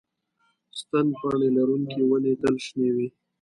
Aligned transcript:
ستن 0.79 1.05
پاڼې 1.19 1.49
لرونکې 1.57 2.01
ونې 2.09 2.33
تل 2.41 2.55
شنې 2.65 2.89
وي 2.95 3.07